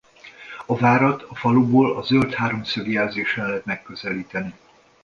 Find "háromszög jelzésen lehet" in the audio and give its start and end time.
2.33-3.65